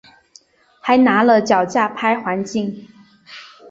[0.79, 2.87] 还拿了脚架拍环景